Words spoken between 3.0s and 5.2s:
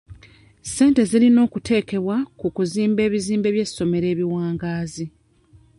ebizimbe by'essomero ebiwangaazi.